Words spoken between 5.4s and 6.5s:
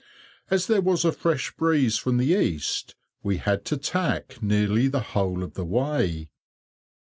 of the way.